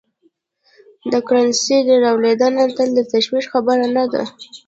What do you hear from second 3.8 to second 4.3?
نه ده.